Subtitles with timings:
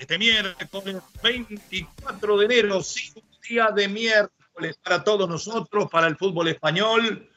[0.00, 6.48] Este miércoles 24 de enero, cinco día de miércoles para todos nosotros, para el fútbol
[6.48, 7.28] español,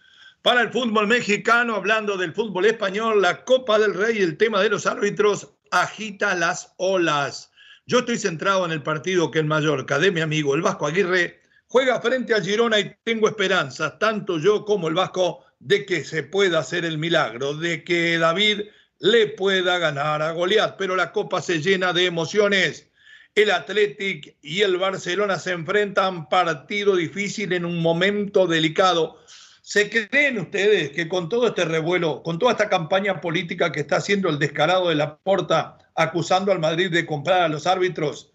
[0.42, 4.70] para el fútbol mexicano, hablando del fútbol español, la Copa del Rey, el tema de
[4.70, 7.52] los árbitros agita las olas.
[7.86, 11.42] Yo estoy centrado en el partido que el Mallorca de mi amigo el Vasco Aguirre
[11.68, 16.24] juega frente a Girona y tengo esperanzas, tanto yo como el Vasco, de que se
[16.24, 18.62] pueda hacer el milagro, de que David
[19.00, 22.90] le pueda ganar a Goliat, pero la copa se llena de emociones.
[23.36, 29.20] El Athletic y el Barcelona se enfrentan partido difícil en un momento delicado.
[29.62, 33.98] ¿Se creen ustedes que con todo este revuelo, con toda esta campaña política que está
[33.98, 38.32] haciendo el descarado de la Porta, acusando al Madrid de comprar a los árbitros,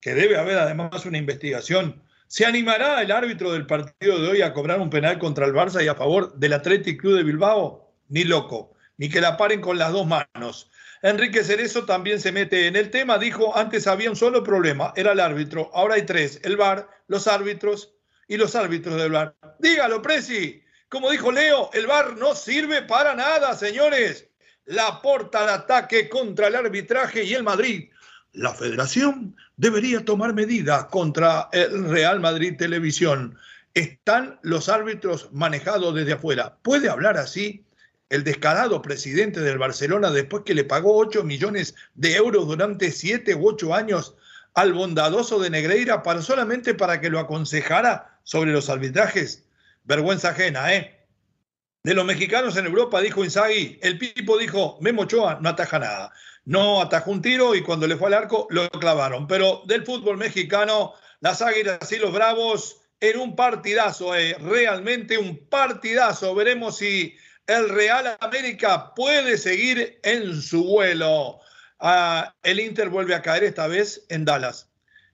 [0.00, 4.52] que debe haber además una investigación, ¿se animará el árbitro del partido de hoy a
[4.52, 7.94] cobrar un penal contra el Barça y a favor del Athletic Club de Bilbao?
[8.08, 10.70] Ni loco ni que la paren con las dos manos.
[11.02, 15.12] Enrique Cerezo también se mete en el tema, dijo, antes había un solo problema, era
[15.12, 17.94] el árbitro, ahora hay tres, el VAR, los árbitros
[18.28, 19.34] y los árbitros del VAR.
[19.58, 24.28] Dígalo, Presi, como dijo Leo, el VAR no sirve para nada, señores.
[24.64, 27.90] La porta de ataque contra el arbitraje y el Madrid.
[28.32, 33.36] La federación debería tomar medidas contra el Real Madrid Televisión.
[33.74, 36.56] Están los árbitros manejados desde afuera.
[36.62, 37.64] ¿Puede hablar así?
[38.12, 43.34] El descarado presidente del Barcelona después que le pagó 8 millones de euros durante 7
[43.34, 44.16] u 8 años
[44.52, 49.46] al bondadoso de Negreira para solamente para que lo aconsejara sobre los arbitrajes.
[49.84, 51.06] Vergüenza ajena, ¿eh?
[51.84, 56.12] De los mexicanos en Europa, dijo Inzaghi, el Pipo dijo, Memo Ochoa no ataja nada.
[56.44, 59.26] No atajó un tiro y cuando le fue al arco lo clavaron.
[59.26, 64.36] Pero del fútbol mexicano, las Águilas y los Bravos en un partidazo, ¿eh?
[64.38, 66.34] realmente un partidazo.
[66.34, 67.16] Veremos si
[67.46, 71.40] el Real América puede seguir en su vuelo.
[71.80, 74.68] Ah, el Inter vuelve a caer esta vez en Dallas.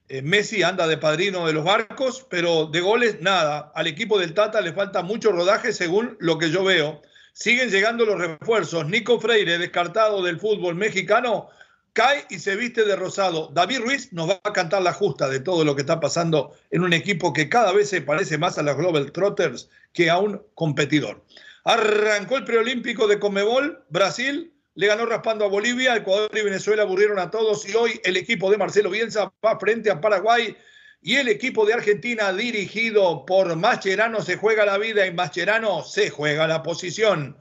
[0.07, 3.71] Eh, Messi anda de padrino de los barcos, pero de goles nada.
[3.75, 7.01] Al equipo del Tata le falta mucho rodaje según lo que yo veo.
[7.33, 8.87] Siguen llegando los refuerzos.
[8.87, 11.49] Nico Freire, descartado del fútbol mexicano,
[11.93, 13.49] cae y se viste de rosado.
[13.53, 16.83] David Ruiz nos va a cantar la justa de todo lo que está pasando en
[16.83, 20.43] un equipo que cada vez se parece más a los Global Trotters que a un
[20.55, 21.23] competidor.
[21.69, 27.19] Arrancó el preolímpico de Comebol, Brasil le ganó raspando a Bolivia, Ecuador y Venezuela aburrieron
[27.19, 30.57] a todos y hoy el equipo de Marcelo Bielsa va frente a Paraguay
[30.99, 36.09] y el equipo de Argentina dirigido por Mascherano se juega la vida y Mascherano se
[36.09, 37.37] juega la posición.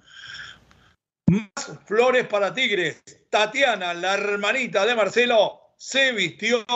[1.28, 3.02] Más flores para Tigres.
[3.30, 6.66] Tatiana, la hermanita de Marcelo, se vistió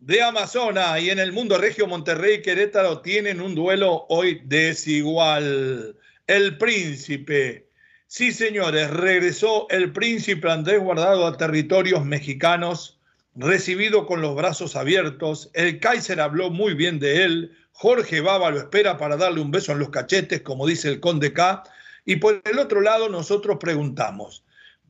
[0.00, 5.96] de Amazona y en el mundo regio Monterrey y Querétaro tienen un duelo hoy desigual.
[6.26, 7.70] El príncipe.
[8.08, 12.98] Sí, señores, regresó el príncipe Andrés Guardado a territorios mexicanos,
[13.36, 15.50] recibido con los brazos abiertos.
[15.54, 17.56] El Kaiser habló muy bien de él.
[17.70, 21.32] Jorge Baba lo espera para darle un beso en los cachetes, como dice el conde
[21.32, 21.62] K.
[22.04, 24.42] Y por el otro lado, nosotros preguntamos,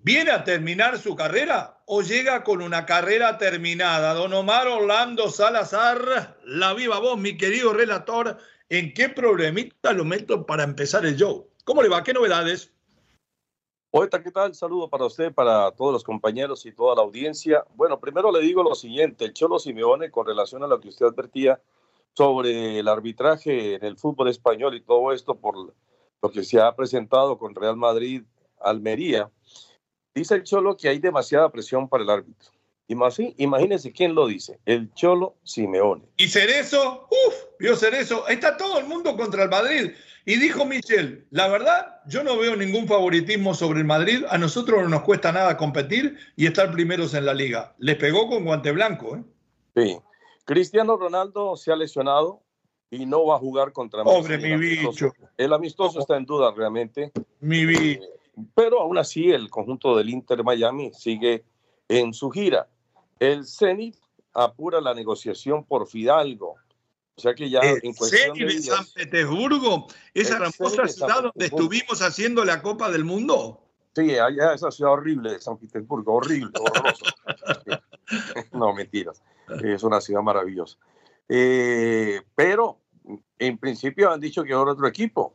[0.03, 4.15] ¿viene a terminar su carrera o llega con una carrera terminada?
[4.15, 10.45] Don Omar Orlando Salazar, la viva voz, mi querido relator ¿En qué problemita lo meto
[10.45, 11.49] para empezar el show?
[11.65, 12.03] ¿Cómo le va?
[12.03, 12.73] ¿Qué novedades?
[13.93, 14.57] Poeta, ¿qué tal?
[14.57, 17.65] Saludo para usted, para todos los compañeros y toda la audiencia.
[17.77, 21.07] Bueno, primero le digo lo siguiente, el Cholo Simeone, con relación a lo que usted
[21.07, 21.61] advertía
[22.13, 26.75] sobre el arbitraje en el fútbol español y todo esto por lo que se ha
[26.75, 28.25] presentado con Real Madrid,
[28.59, 29.31] Almería,
[30.13, 32.56] dice el Cholo que hay demasiada presión para el árbitro.
[32.89, 36.05] Imagínense quién lo dice, el Cholo Simeone.
[36.17, 39.93] Y Cerezo, uff, vio Cerezo, está todo el mundo contra el Madrid.
[40.25, 44.83] Y dijo Michel, la verdad, yo no veo ningún favoritismo sobre el Madrid, a nosotros
[44.83, 47.75] no nos cuesta nada competir y estar primeros en la liga.
[47.79, 49.17] Le pegó con guante blanco.
[49.17, 49.23] ¿eh?
[49.77, 49.99] Sí.
[50.45, 52.43] Cristiano Ronaldo se ha lesionado
[52.91, 55.13] y no va a jugar contra Pobre mi bicho.
[55.37, 57.13] El amistoso está en duda realmente.
[57.41, 57.63] Mi.
[57.73, 58.01] Eh,
[58.55, 61.45] pero aún así el conjunto del Inter Miami sigue
[61.89, 62.69] en su gira.
[63.19, 63.97] El Zenit
[64.33, 66.57] apura la negociación por Fidalgo.
[67.17, 72.45] O sea que ya en cuestión de, San Petersburgo, esa hermosa ciudad donde estuvimos haciendo
[72.45, 73.63] la Copa del Mundo.
[73.95, 77.07] Sí, allá esa ciudad horrible de San Petersburgo, horrible, horroroso.
[78.53, 79.23] no, mentiras.
[79.65, 80.77] Es una ciudad maravillosa.
[81.27, 82.83] Eh, pero
[83.39, 85.35] en principio han dicho que ahora otro equipo.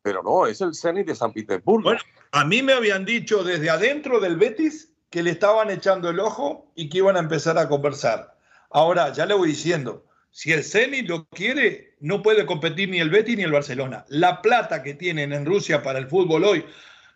[0.00, 1.88] Pero no, es el Zenit de San Petersburgo.
[1.88, 2.00] Bueno,
[2.30, 6.72] a mí me habían dicho desde adentro del Betis que le estaban echando el ojo
[6.74, 8.36] y que iban a empezar a conversar.
[8.68, 13.10] Ahora, ya le voy diciendo, si el Zenit lo quiere, no puede competir ni el
[13.10, 14.04] Betis ni el Barcelona.
[14.08, 16.66] La plata que tienen en Rusia para el fútbol hoy,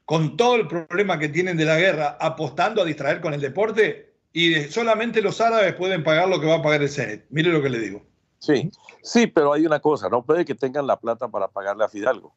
[0.04, 4.14] con todo el problema que tienen de la guerra, apostando a distraer con el deporte,
[4.32, 7.24] y solamente los árabes pueden pagar lo que va a pagar el Zenit.
[7.30, 8.06] Mire lo que le digo.
[8.38, 8.70] Sí,
[9.02, 12.32] sí, pero hay una cosa, no puede que tengan la plata para pagarle a Fidalgo,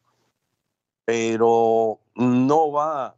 [1.04, 3.14] pero no va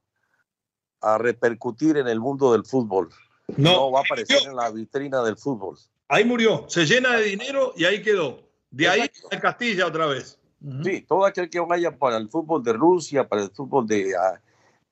[1.04, 3.10] a repercutir en el mundo del fútbol.
[3.56, 5.76] No, va a aparecer en la vitrina del fútbol.
[6.08, 8.40] Ahí murió, se llena de dinero y ahí quedó.
[8.70, 10.38] De ahí a Castilla otra vez.
[10.82, 14.40] Sí, todo aquel que vaya para el fútbol de Rusia, para el fútbol de, ah,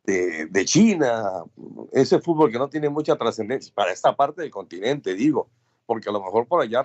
[0.05, 1.45] de, de China,
[1.93, 5.49] ese fútbol que no tiene mucha trascendencia, para esta parte del continente, digo,
[5.87, 6.85] porque a lo mejor por allá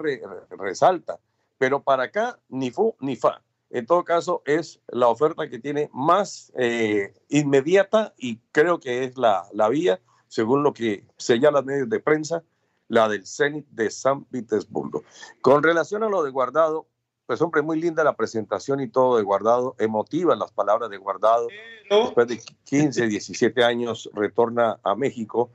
[0.57, 1.19] resalta,
[1.57, 3.41] pero para acá ni fu ni fa.
[3.69, 9.17] En todo caso, es la oferta que tiene más eh, inmediata y creo que es
[9.17, 12.43] la, la vía, según lo que señalan medios de prensa,
[12.87, 15.03] la del Zenit de San Petersburgo.
[15.41, 16.87] Con relación a lo de Guardado,
[17.25, 21.47] pues hombre, muy linda la presentación y todo de Guardado, emotivas las palabras de Guardado.
[21.89, 25.51] Después de 15, 17 años retorna a México,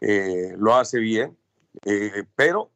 [0.00, 1.36] eh, lo hace bien,
[1.86, 2.70] eh, pero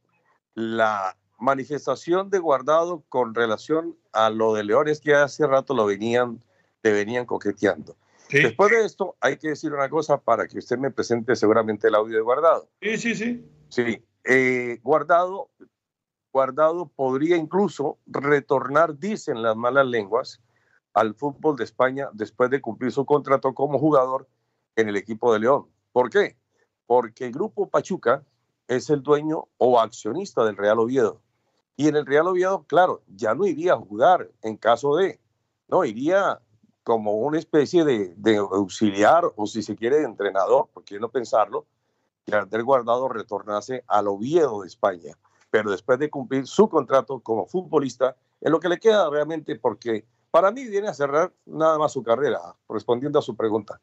[0.54, 6.42] la manifestación de Guardado con relación a lo de Leones que hace rato lo venían,
[6.80, 7.96] te venían coqueteando.
[8.30, 11.94] Después de esto, hay que decir una cosa para que usted me presente seguramente el
[11.94, 12.68] audio de Guardado.
[12.82, 13.44] Sí, sí, sí.
[13.70, 15.48] Sí, eh, Guardado,
[16.32, 20.42] Guardado podría incluso retornar, dicen las malas lenguas,
[20.92, 24.28] al fútbol de España después de cumplir su contrato como jugador
[24.76, 25.66] en el equipo de León.
[25.92, 26.36] ¿Por qué?
[26.86, 28.24] Porque el grupo Pachuca
[28.66, 31.22] es el dueño o accionista del Real Oviedo.
[31.78, 35.20] Y en el Real Oviedo, claro, ya no iría a jugar en caso de,
[35.68, 36.40] no, iría
[36.82, 41.66] como una especie de, auxiliar o si se quiere de entrenador, porque no pensarlo,
[42.26, 45.16] que Andrés Guardado retornase al Oviedo de España,
[45.50, 50.04] pero después de cumplir su contrato como futbolista, en lo que le queda realmente, porque
[50.32, 53.80] para mí viene a cerrar nada más su carrera, respondiendo a su pregunta.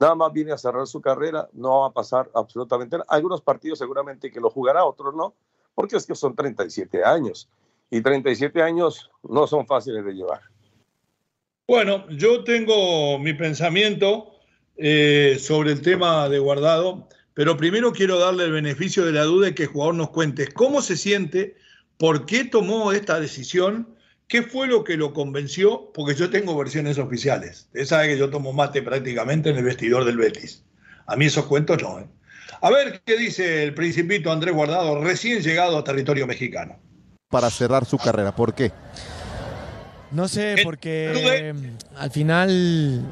[0.00, 3.06] Nada más viene a cerrar su carrera, no va a pasar absolutamente nada.
[3.10, 5.34] Algunos partidos seguramente que lo jugará, otros no,
[5.74, 7.48] porque es que son 37 años
[7.90, 10.40] y 37 años no son fáciles de llevar.
[11.66, 14.32] Bueno, yo tengo mi pensamiento
[14.76, 19.48] eh, sobre el tema de guardado, pero primero quiero darle el beneficio de la duda
[19.48, 21.56] y que el jugador nos cuente cómo se siente,
[21.96, 23.94] por qué tomó esta decisión
[24.28, 25.92] ¿Qué fue lo que lo convenció?
[25.92, 27.66] Porque yo tengo versiones oficiales.
[27.66, 30.64] Usted sabe que yo tomo mate prácticamente en el vestidor del Betis.
[31.06, 32.00] A mí esos cuentos no.
[32.00, 32.06] ¿eh?
[32.60, 36.78] A ver qué dice el principito Andrés Guardado, recién llegado a territorio mexicano.
[37.28, 38.72] Para cerrar su carrera, ¿por qué?
[40.10, 41.54] No sé, porque
[41.96, 43.02] al final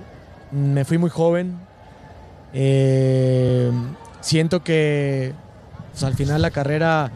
[0.52, 1.58] me fui muy joven.
[2.54, 3.70] Eh,
[4.20, 5.32] siento que
[5.90, 7.10] pues, al final la carrera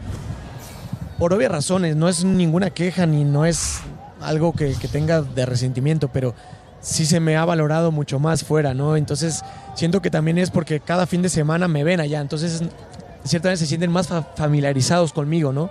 [1.17, 3.79] por obvias razones, no es ninguna queja ni no es
[4.21, 6.35] algo que, tenga de resentimiento, pero
[6.87, 8.95] sí se me ha valorado mucho más fuera, ¿no?
[8.95, 9.43] Entonces
[9.75, 12.63] siento que también es porque cada fin de semana me ven allá, entonces
[13.25, 15.69] ciertamente se sienten más familiarizados conmigo, ¿no?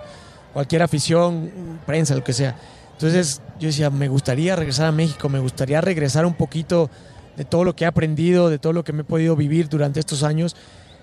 [0.53, 1.51] Cualquier afición,
[1.87, 2.55] prensa, lo que sea.
[2.93, 6.91] Entonces yo decía, me gustaría regresar a México, me gustaría regresar un poquito
[7.35, 9.99] de todo lo que he aprendido, de todo lo que me he podido vivir durante
[9.99, 10.55] estos años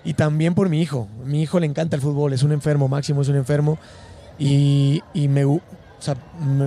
[0.05, 1.09] y también por mi hijo.
[1.25, 3.77] Mi hijo le encanta el fútbol, es un enfermo, Máximo es un enfermo
[4.39, 5.43] y, me,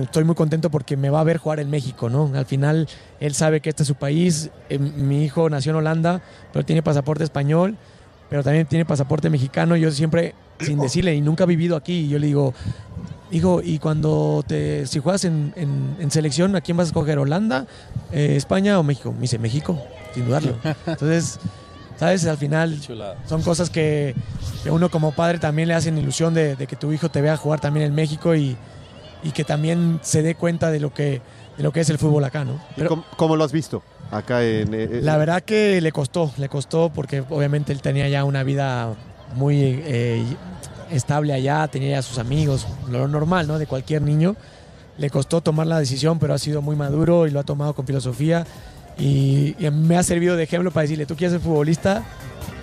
[0.03, 2.31] estoy muy contento porque me va a ver jugar en México, ¿no?
[2.35, 2.87] Al final
[3.19, 6.21] él sabe que este es su país, eh, mi hijo nació en Holanda,
[6.51, 7.77] pero tiene pasaporte español,
[8.29, 12.19] pero también tiene pasaporte mexicano, yo siempre, sin decirle, y nunca he vivido aquí, yo
[12.19, 12.53] le digo,
[13.31, 15.53] hijo, y cuando te, si juegas en,
[16.09, 17.19] selección, ¿a quién vas a escoger?
[17.19, 17.65] ¿Holanda,
[18.11, 19.11] eh, España o México?
[19.11, 19.81] Me dice, México,
[20.13, 20.55] sin dudarlo.
[20.85, 21.39] Entonces...
[21.99, 22.25] ¿Sabes?
[22.27, 22.79] Al final
[23.27, 24.15] son cosas que,
[24.71, 27.87] uno como padre también le hacen ilusión de, que tu hijo te vea jugar también
[27.87, 28.55] en México y,
[29.31, 31.21] que también se dé cuenta de lo que,
[31.57, 32.59] de lo que es el fútbol acá, ¿no?
[33.17, 34.73] ¿Cómo, lo has visto acá en...?
[34.73, 38.43] Eh, eh, la verdad que le costó, le costó porque obviamente él tenía ya una
[38.43, 38.93] vida
[39.35, 40.23] muy eh,
[40.89, 43.59] estable allá, tenía ya sus amigos, lo normal, ¿no?
[43.59, 44.35] De cualquier niño.
[44.97, 47.85] le costó tomar la decisión, pero ha sido muy maduro y lo ha tomado con
[47.85, 48.45] filosofía.
[48.97, 52.03] Y, y me ha servido de ejemplo para decirle, tú quieres ser futbolista,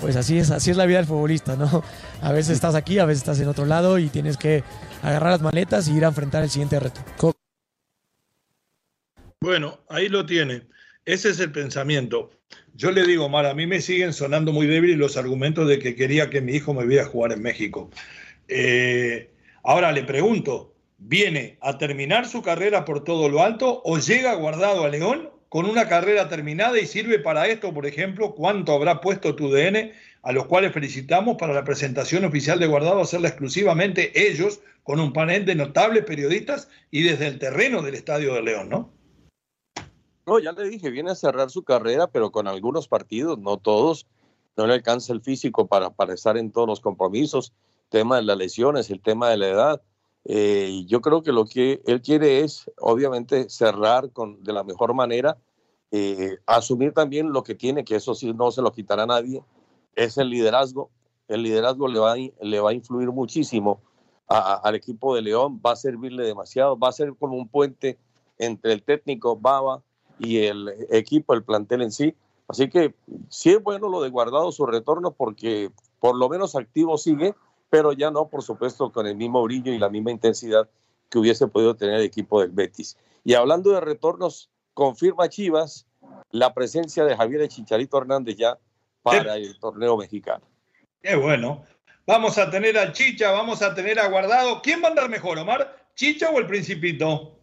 [0.07, 1.83] pues así es, así es la vida del futbolista, ¿no?
[2.23, 4.63] A veces estás aquí, a veces estás en otro lado y tienes que
[5.03, 7.01] agarrar las maletas y ir a enfrentar el siguiente reto.
[9.41, 10.63] Bueno, ahí lo tiene.
[11.05, 12.31] Ese es el pensamiento.
[12.75, 15.97] Yo le digo, Mar, a mí me siguen sonando muy débiles los argumentos de que
[15.97, 17.91] quería que mi hijo me viera jugar en México.
[18.47, 19.33] Eh,
[19.65, 24.85] ahora le pregunto, ¿viene a terminar su carrera por todo lo alto o llega guardado
[24.85, 29.35] a León con una carrera terminada y sirve para esto, por ejemplo, cuánto habrá puesto
[29.35, 34.61] tu DN, a los cuales felicitamos para la presentación oficial de Guardado, hacerla exclusivamente ellos,
[34.83, 38.93] con un panel de notables periodistas y desde el terreno del Estadio de León, ¿no?
[40.27, 44.07] No, ya le dije, viene a cerrar su carrera, pero con algunos partidos, no todos.
[44.59, 47.55] No le alcanza el físico para, estar en todos los compromisos.
[47.89, 49.83] Tema de las lesiones, el tema de la edad.
[50.27, 54.93] Eh, yo creo que lo que él quiere es, obviamente, cerrar con, de la mejor
[54.93, 55.39] manera,
[55.99, 59.43] eh, asumir también lo que tiene, que eso sí no se lo quitará nadie,
[59.95, 60.91] es el liderazgo.
[61.27, 63.81] El liderazgo le va a, le va a influir muchísimo
[64.29, 67.97] al equipo de León, va a servirle demasiado, va a ser como un puente
[68.39, 69.83] entre el técnico Baba
[70.19, 72.15] y el equipo, el plantel en sí.
[72.49, 72.95] Así que
[73.29, 77.35] sí es bueno lo de guardado su retorno porque por lo menos activo sigue,
[77.71, 80.69] pero ya no, por supuesto, con el mismo brillo y la misma intensidad
[81.09, 82.97] que hubiese podido tener el equipo del Betis.
[83.25, 85.86] Y hablando de retornos, confirma Chivas
[86.31, 88.59] la presencia de Javier Chicharito Hernández ya
[89.03, 90.45] para el torneo mexicano.
[91.03, 91.65] Qué bueno.
[92.07, 94.63] Vamos a tener al Chicha, vamos a tener a Guardado.
[94.63, 95.89] ¿Quién va a andar mejor, Omar?
[95.95, 97.39] ¿Chicha o el Principito?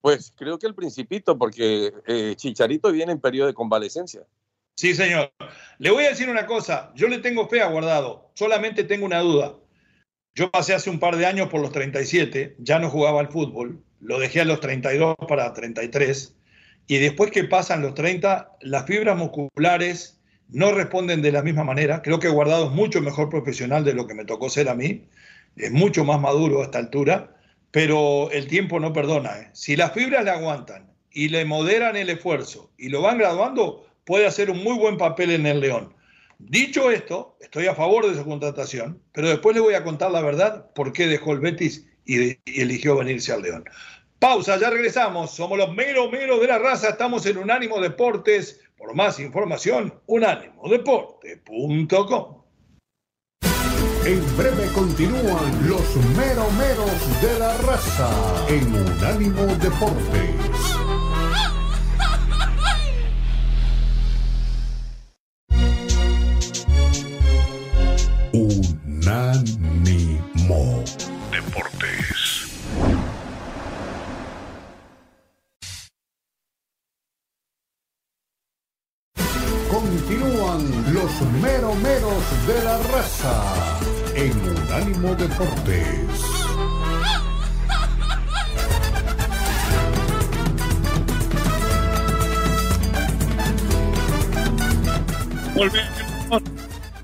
[0.00, 4.22] Pues creo que el Principito, porque eh, Chicharito viene en periodo de convalecencia.
[4.76, 5.32] Sí, señor.
[5.78, 6.92] Le voy a decir una cosa.
[6.94, 8.30] Yo le tengo fe a Guardado.
[8.34, 9.56] Solamente tengo una duda.
[10.38, 13.82] Yo pasé hace un par de años por los 37, ya no jugaba al fútbol,
[13.98, 16.37] lo dejé a los 32 para 33,
[16.88, 20.18] y después que pasan los 30, las fibras musculares
[20.48, 22.00] no responden de la misma manera.
[22.00, 25.04] Creo que Guardado es mucho mejor profesional de lo que me tocó ser a mí,
[25.56, 27.36] es mucho más maduro a esta altura,
[27.70, 29.38] pero el tiempo no perdona.
[29.38, 29.50] ¿eh?
[29.52, 34.26] Si las fibras le aguantan y le moderan el esfuerzo y lo van graduando, puede
[34.26, 35.94] hacer un muy buen papel en el León.
[36.38, 40.22] Dicho esto, estoy a favor de su contratación, pero después le voy a contar la
[40.22, 43.64] verdad por qué dejó el Betis y, y eligió venirse al León.
[44.18, 45.30] Pausa, ya regresamos.
[45.30, 46.88] Somos los mero mero de la raza.
[46.90, 48.60] Estamos en Unánimo Deportes.
[48.76, 52.42] Por más información, unánimodeporte.com.
[54.04, 58.10] En breve continúan los meromeros de la raza
[58.48, 60.34] en Unánimo Deportes.
[68.88, 69.67] Unánimo
[84.98, 85.96] Deportes.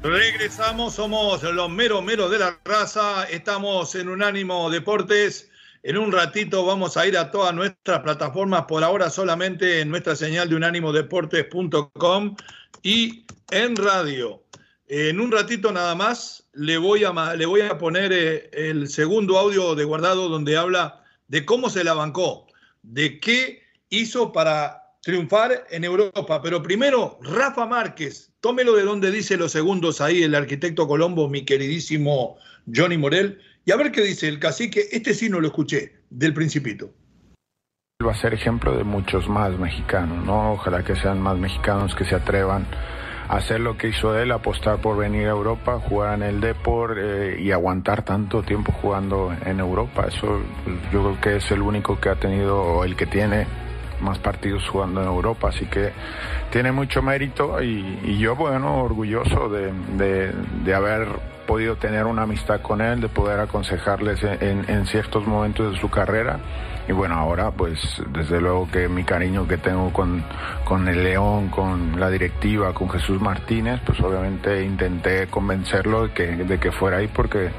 [0.03, 5.51] Regresamos, somos los mero mero de la raza, estamos en Unánimo Deportes.
[5.85, 10.17] En un ratito vamos a ir a todas nuestras plataformas, por ahora solamente en nuestra
[10.17, 12.37] señal de unánimodeportes.com
[12.83, 14.43] y en radio.
[14.89, 19.39] En un ratito nada más le voy a, le voy a poner eh, el segundo
[19.39, 22.47] audio de guardado donde habla de cómo se la bancó,
[22.83, 26.41] de qué hizo para triunfar en Europa.
[26.43, 31.45] Pero primero, Rafa Márquez, tómelo de donde dice los segundos ahí el arquitecto Colombo, mi
[31.45, 32.37] queridísimo
[32.75, 34.89] Johnny Morel, y a ver qué dice el cacique.
[34.93, 36.91] Este sí no lo escuché, del Principito.
[38.05, 40.53] Va a ser ejemplo de muchos más mexicanos, ¿no?
[40.53, 42.67] Ojalá que sean más mexicanos que se atrevan
[43.29, 47.37] hacer lo que hizo él, apostar por venir a Europa, jugar en el Deport eh,
[47.41, 50.07] y aguantar tanto tiempo jugando en Europa.
[50.09, 50.41] Eso
[50.93, 53.47] yo creo que es el único que ha tenido, o el que tiene
[54.01, 55.93] más partidos jugando en Europa, así que
[56.51, 59.73] tiene mucho mérito y, y yo, bueno, orgulloso de,
[60.65, 61.09] de, haber
[61.47, 66.39] podido tener una amistad con él, de poder aconsejarles en, ciertos momentos de su carrera.
[66.89, 67.79] Y bueno, ahora pues
[68.11, 70.23] desde luego que mi cariño que tengo con,
[70.65, 76.27] con el León, con la directiva, con Jesús Martínez, pues obviamente intenté convencerlo de que,
[76.37, 77.51] de que fuera ahí porque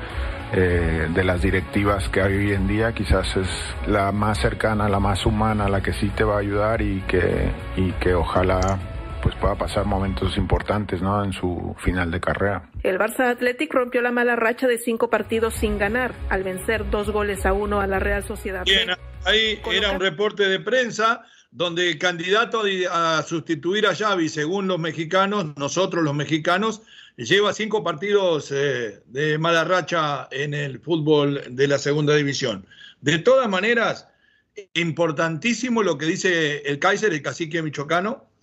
[0.54, 3.50] eh, de las directivas que hay hoy en día, quizás es
[3.88, 7.50] la más cercana, la más humana, la que sí te va a ayudar y que,
[7.76, 8.78] y que ojalá
[9.26, 11.24] pues pueda pasar momentos importantes, ¿no?
[11.24, 12.70] En su final de carrera.
[12.84, 17.10] El Barça Athletic rompió la mala racha de cinco partidos sin ganar al vencer dos
[17.10, 18.64] goles a uno a la Real Sociedad.
[18.66, 18.92] Bien,
[19.24, 24.78] ahí era un reporte de prensa donde el candidato a sustituir a Xavi, según los
[24.78, 26.84] mexicanos, nosotros los mexicanos,
[27.18, 32.68] lleva cinco partidos eh, de mala racha en el fútbol de la segunda división.
[33.02, 34.08] De todas maneras,
[34.76, 38.35] importantísimo lo que dice el Kaiser, el cacique michoacano,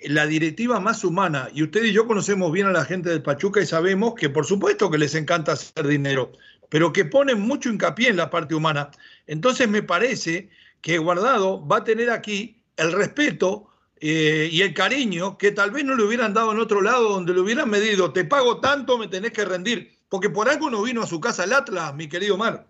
[0.00, 1.48] la directiva más humana.
[1.54, 4.46] Y usted y yo conocemos bien a la gente del Pachuca y sabemos que por
[4.46, 6.32] supuesto que les encanta hacer dinero,
[6.68, 8.90] pero que ponen mucho hincapié en la parte humana.
[9.26, 13.68] Entonces me parece que Guardado va a tener aquí el respeto
[14.00, 17.32] eh, y el cariño que tal vez no le hubieran dado en otro lado donde
[17.32, 21.02] le hubieran medido, te pago tanto, me tenés que rendir, porque por algo no vino
[21.02, 22.66] a su casa el Atlas, mi querido Mar.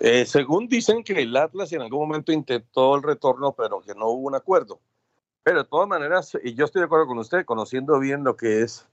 [0.00, 4.08] Eh, según dicen que el Atlas en algún momento intentó el retorno, pero que no
[4.08, 4.80] hubo un acuerdo.
[5.44, 8.62] Pero de todas maneras, y yo estoy de acuerdo con usted, conociendo bien lo que
[8.62, 8.86] es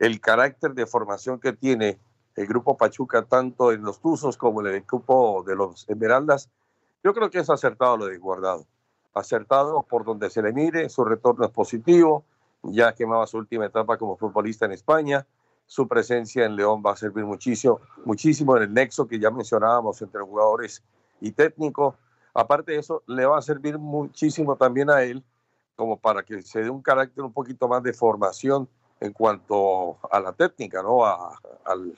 [0.00, 1.98] el carácter de formación que tiene
[2.34, 6.48] el grupo Pachuca, tanto en los Tuzos como en el grupo de los Esmeraldas,
[7.04, 8.66] yo creo que es acertado lo de Guardado.
[9.14, 12.24] Acertado por donde se le mire, su retorno es positivo,
[12.62, 15.24] ya quemaba su última etapa como futbolista en España,
[15.66, 20.02] su presencia en León va a servir muchísimo, muchísimo en el nexo que ya mencionábamos
[20.02, 20.82] entre jugadores
[21.20, 21.94] y técnico.
[22.34, 25.22] Aparte de eso, le va a servir muchísimo también a él
[25.76, 28.68] como para que se dé un carácter un poquito más de formación
[29.00, 31.04] en cuanto a la técnica, ¿no?
[31.04, 31.94] A, al,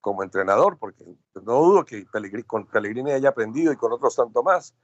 [0.00, 1.04] como entrenador, porque
[1.34, 2.06] no dudo que
[2.46, 4.74] con Pellegrini haya aprendido y con otros tanto más,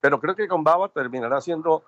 [0.00, 1.84] pero creo que con Baba terminará siendo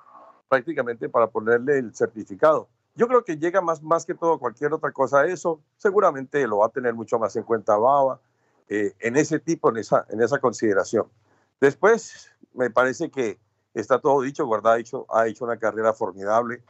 [0.48, 2.68] prácticamente para ponerle el certificado.
[2.94, 6.58] Yo creo que llega más, más que todo cualquier otra cosa a eso, seguramente lo
[6.58, 8.20] va a tener mucho más en cuenta Baba
[8.68, 11.06] eh, en ese tipo, en esa, en esa consideración.
[11.60, 13.38] Después, me parece que
[13.74, 16.62] está todo dicho, Guardado ha hecho, ha hecho una carrera formidable,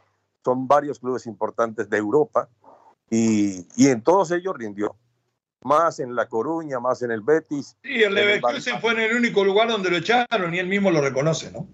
[0.43, 2.49] son varios clubes importantes de Europa
[3.09, 4.95] y, y en todos ellos rindió
[5.65, 7.75] más en La Coruña, más en el Betis.
[7.83, 11.01] Sí, el Leverkusen fue en el único lugar donde lo echaron y él mismo lo
[11.01, 11.67] reconoce, ¿no?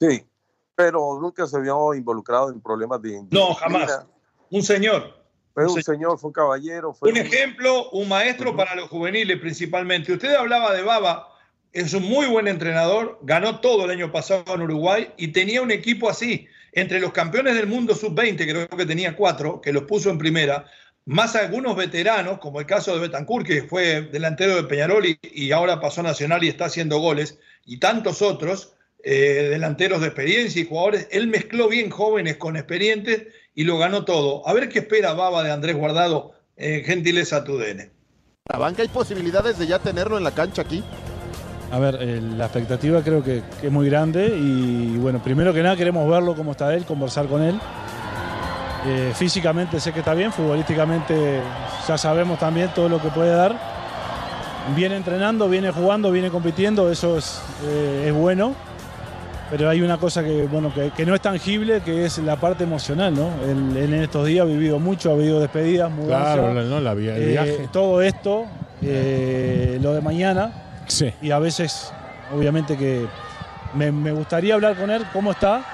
[0.00, 0.24] Sí,
[0.74, 3.22] pero nunca se vio involucrado en problemas de...
[3.30, 4.06] No, jamás.
[4.50, 5.14] Un señor.
[5.52, 6.94] Fue un, señor, fue un caballero.
[6.94, 10.12] Fue un, ejemplo, un maestro para los juveniles principalmente.
[10.12, 11.28] Usted hablaba de Baba,
[11.72, 15.70] es un muy buen entrenador, ganó todo el año pasado en Uruguay y tenía un
[15.70, 16.46] equipo así.
[16.72, 20.66] Entre los campeones del mundo sub-20, creo que tenía cuatro, que los puso en primera,
[21.06, 25.80] más algunos veteranos, como el caso de Betancourt, que fue delantero de Peñarol y, ahora
[25.80, 28.74] pasó a Nacional y está haciendo goles, y tantos otros
[29.04, 34.04] eh, delanteros de experiencia y jugadores, él mezcló bien jóvenes con experientes y lo ganó
[34.04, 34.46] todo.
[34.48, 37.90] A ver qué espera Baba de Andrés Guardado, eh, gentileza a tu DN.
[38.50, 40.82] ¿La banca hay posibilidades de ya tenerlo en la cancha aquí?
[41.72, 45.62] A ver, eh, la expectativa creo que, que, es muy grande y bueno, primero que
[45.62, 47.58] nada queremos verlo cómo está él, conversar con él.
[48.86, 51.40] Eh, físicamente sé que está bien, futbolísticamente
[51.88, 53.56] ya sabemos también todo lo que puede dar.
[54.76, 58.54] Viene entrenando, viene jugando, viene compitiendo, eso es, eh, es bueno.
[59.50, 63.14] Pero hay una cosa que, bueno, que, no es tangible, que es la parte emocional,
[63.14, 63.30] ¿no?
[63.48, 66.34] en estos días ha vivido mucho, ha habido despedidas, mudanzas.
[66.34, 67.68] Claro, no, la el viaje.
[67.72, 68.46] todo esto,
[68.82, 70.65] lo de mañana.
[70.86, 71.12] Sí.
[71.22, 71.92] Y a veces,
[72.34, 73.06] obviamente que
[73.74, 75.64] me, me gustaría hablar con él, cómo está,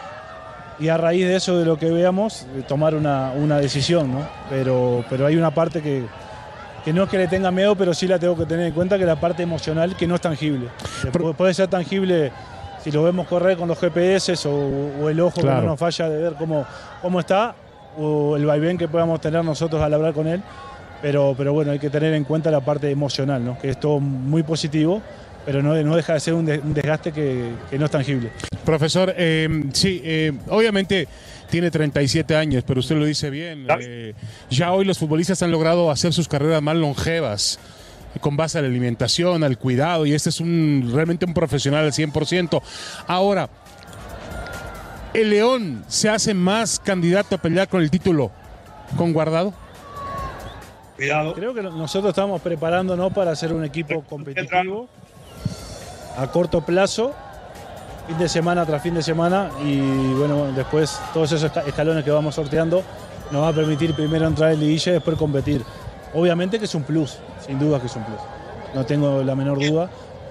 [0.82, 4.26] y a raíz de eso, de lo que veamos, tomar una, decisión, ¿no?
[4.50, 6.04] Pero, pero hay una parte que,
[6.92, 9.04] no es que le tenga miedo, pero sí la tengo que tener en cuenta, que
[9.04, 10.68] la parte emocional que no es tangible.
[11.36, 12.32] puede ser tangible
[12.82, 16.20] si lo vemos correr con los GPS o, el ojo que no nos falla de
[16.20, 16.66] ver cómo,
[17.00, 17.54] cómo está,
[17.96, 20.42] o el vaivén que podamos tener nosotros al hablar con él.
[21.02, 23.58] Pero, pero bueno, hay que tener en cuenta la parte emocional, ¿no?
[23.58, 25.02] que es todo muy positivo
[25.44, 28.30] pero no, no deja de ser un, desgaste que, no es tangible.
[28.64, 31.08] Profesor, eh, sí, eh, obviamente
[31.50, 33.66] tiene 37 años, pero usted lo dice bien.
[33.80, 34.14] Eh,
[34.50, 37.58] ya hoy los futbolistas han logrado hacer sus carreras más longevas
[38.20, 41.92] con base a la alimentación, al cuidado, y este es un realmente un profesional al
[41.92, 42.62] 100%.
[43.06, 43.48] Ahora,
[45.14, 48.30] ¿el León se hace más candidato a pelear con el título
[48.96, 49.54] con Guardado?
[51.02, 51.34] Cuidado.
[51.34, 54.86] Creo que nosotros estamos preparándonos para ser un equipo competitivo
[56.16, 57.12] a corto plazo,
[58.06, 59.80] fin de semana tras fin de semana y
[60.12, 62.84] bueno, después todos esos escalones que vamos sorteando
[63.32, 65.64] nos va a permitir primero entrar en liguilla y después competir.
[66.14, 68.20] Obviamente que es un plus, sin duda que es un plus.
[68.72, 69.90] No tengo la menor duda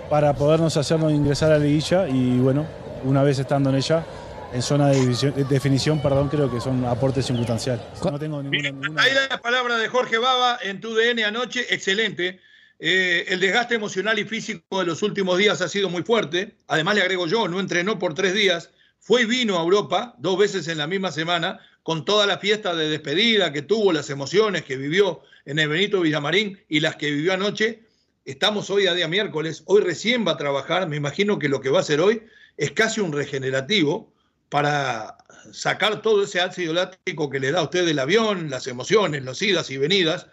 [0.09, 2.63] para podernos hacernos ingresar a la liguilla y bueno,
[3.03, 4.05] una vez estando en ella,
[4.53, 7.83] en zona de definición, perdón, creo que son aportes circunstanciales.
[8.03, 12.41] No tengo ninguna, Ahí la palabra de Jorge Baba en tu DN anoche, excelente.
[12.79, 16.55] Eh, el desgaste emocional y físico de los últimos días ha sido muy fuerte.
[16.67, 18.71] Además, le agrego yo, no entrenó por tres días.
[18.99, 22.75] fue y vino a Europa dos veces en la misma semana, con toda la fiesta
[22.75, 27.09] de despedida que tuvo, las emociones que vivió en el Benito Villamarín y las que
[27.09, 27.83] vivió anoche.
[28.25, 31.69] Estamos hoy a día miércoles, hoy recién va a trabajar, me imagino que lo que
[31.69, 32.21] va a hacer hoy
[32.57, 34.13] es casi un regenerativo
[34.51, 35.15] para
[35.53, 39.41] sacar todo ese ácido láctico que le da a usted el avión, las emociones, las
[39.41, 40.27] idas y venidas,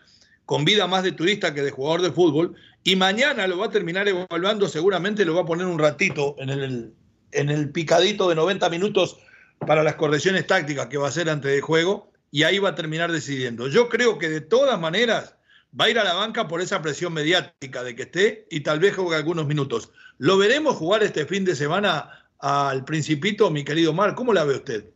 [0.45, 3.71] con vida más de turista que de jugador de fútbol, y mañana lo va a
[3.71, 6.95] terminar evaluando, seguramente lo va a poner un ratito en el,
[7.31, 9.19] en el picadito de 90 minutos
[9.65, 12.75] para las correcciones tácticas que va a hacer antes de juego, y ahí va a
[12.75, 13.69] terminar decidiendo.
[13.69, 15.37] Yo creo que de todas maneras
[15.81, 18.81] va a ir a la banca por esa presión mediática de que esté y tal
[18.81, 19.91] vez juegue algunos minutos.
[20.19, 24.15] ¿Lo veremos jugar este fin de semana al Principito, mi querido Mar?
[24.15, 24.93] ¿Cómo la ve usted?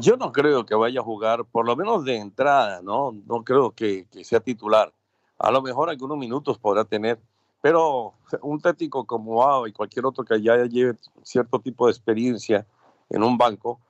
[0.00, 3.12] Yo no creo que vaya a jugar, por lo menos de entrada, ¿no?
[3.26, 4.92] No creo que, sea titular.
[5.38, 7.20] A lo mejor algunos minutos podrá tener,
[7.60, 12.66] pero un técnico como Ao y cualquier otro que ya lleve cierto tipo de experiencia
[13.10, 13.80] en un banco,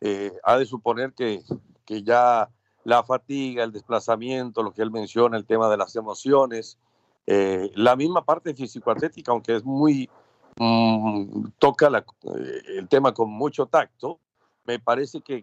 [0.00, 1.42] eh, ha de suponer que,
[1.84, 2.48] que ya
[2.84, 6.78] la fatiga, el desplazamiento, lo que él menciona, el tema de las emociones,
[7.26, 10.08] eh, la misma parte físico-atlética, aunque es muy,
[10.56, 14.18] mm, toca eh, el tema con mucho tacto,
[14.64, 15.42] me parece que,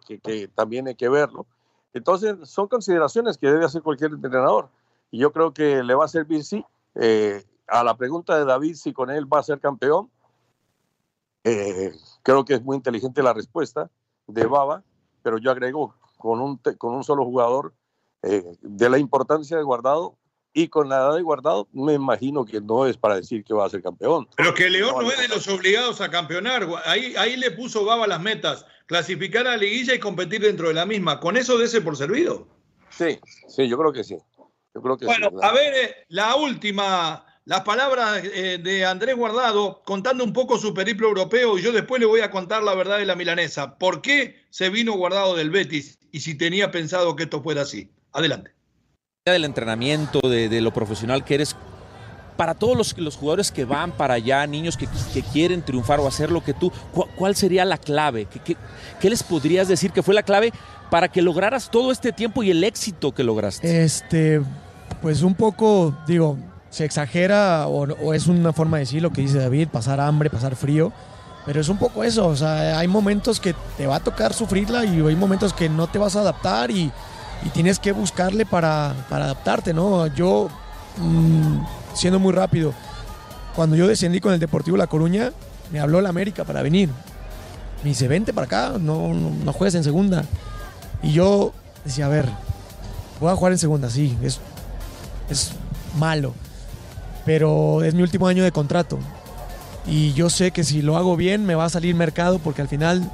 [0.55, 1.45] también hay que verlo.
[1.93, 4.69] Entonces, son consideraciones que debe hacer cualquier entrenador.
[5.11, 6.63] Y yo creo que le va a servir, sí.
[6.95, 10.09] Eh, a la pregunta de David si con él va a ser campeón,
[12.23, 13.89] creo que es muy inteligente la respuesta
[14.27, 14.83] de Baba,
[15.23, 17.73] pero yo agrego con un, con un solo jugador
[18.21, 20.17] de la importancia de Guardado,
[20.53, 23.65] y con la edad de guardado, me imagino que no es para decir que va
[23.65, 24.27] a ser campeón.
[24.35, 26.67] Pero que León no, es de los obligados a campeonar.
[26.85, 30.73] Ahí, ahí le puso Baba las metas, clasificar a la liguilla y competir dentro de
[30.73, 31.19] la misma.
[31.19, 32.47] ¿Con eso de ese por servido?
[32.89, 34.17] Sí, sí, yo creo que sí.
[34.73, 39.83] Yo creo que bueno, a ver, eh, la última, las palabras eh, de Andrés Guardado
[39.85, 42.97] contando un poco su periplo europeo y yo después le voy a contar la verdad
[42.97, 43.77] de la milanesa.
[43.77, 47.91] ¿Por qué se vino Guardado del Betis y si tenía pensado que esto fuera así?
[48.11, 48.56] Adelante
[49.31, 51.55] del entrenamiento, de, lo profesional que eres,
[52.35, 54.87] para todos los, los jugadores que van para allá, niños que,
[55.33, 56.71] quieren triunfar o hacer lo que tú,
[57.15, 58.25] ¿cuál, sería la clave?
[58.25, 58.55] ¿Qué,
[58.99, 60.53] ¿Qué, les podrías decir que fue la clave
[60.91, 63.83] para que lograras todo este tiempo y el éxito que lograste?
[63.83, 64.41] Este,
[65.01, 66.37] pues un poco, digo,
[66.69, 70.29] se exagera o, o es una forma de decir lo que dice David, pasar hambre,
[70.29, 70.93] pasar frío.
[71.45, 74.83] Pero es un poco eso, o sea, hay momentos que te va a tocar sufrirla
[74.83, 76.91] y hay momentos que no te vas a adaptar y,
[77.43, 80.07] y tienes que buscarle para, adaptarte, ¿no?
[80.07, 80.49] Yo,
[80.97, 81.59] mm,
[81.93, 82.73] siendo muy rápido,
[83.55, 85.31] cuando yo descendí con el Deportivo La Coruña,
[85.71, 86.89] me habló la América para venir.
[87.83, 90.23] Me dice, vente para acá, no, no, juegues en segunda.
[91.03, 91.53] Y yo
[91.85, 92.25] decía, a ver,
[93.19, 94.39] voy a jugar en segunda, sí, es,
[95.29, 95.51] es
[95.97, 96.33] malo,
[97.25, 98.97] pero es mi último año de contrato.
[99.85, 102.67] Y yo sé que si lo hago bien me va a salir mercado porque al
[102.67, 103.09] final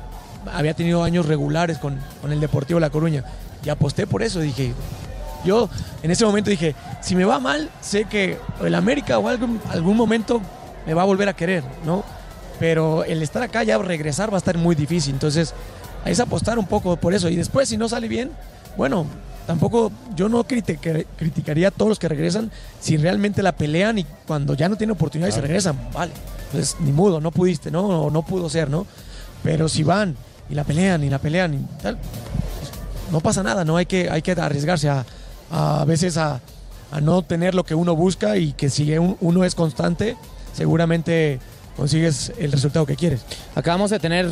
[0.51, 3.23] había tenido años regulares con, con el Deportivo La Coruña
[3.63, 4.39] y aposté por eso.
[4.39, 4.73] Dije,
[5.45, 5.69] yo
[6.02, 9.97] en ese momento dije, si me va mal, sé que el América o algún, algún
[9.97, 10.41] momento
[10.86, 12.04] me va a volver a querer, ¿no?
[12.60, 15.13] Pero el estar acá ya regresar va a estar muy difícil.
[15.13, 15.54] Entonces,
[16.06, 17.30] es apostar un poco por eso.
[17.30, 18.32] Y después, si no sale bien,
[18.78, 19.06] bueno,
[19.47, 24.54] tampoco yo no criticaría a todos los que regresan si realmente la pelean y cuando
[24.54, 26.13] ya no tienen oportunidad y se regresan, vale.
[26.45, 28.06] Entonces, ni mudo, no pudiste, ¿no?
[28.06, 28.86] O no pudo ser, ¿no?
[29.43, 30.15] Pero si van
[30.49, 31.97] y la pelean y la pelean y tal,
[33.13, 33.78] no pasa nada, ¿no?
[33.78, 35.06] Hay que, hay que arriesgarse a,
[35.52, 36.41] a veces a,
[36.91, 40.17] a, no tener lo que uno busca y que si uno es constante,
[40.52, 41.39] seguramente
[41.75, 43.25] consigues el resultado que quieres.
[43.55, 44.29] Acabamos de tener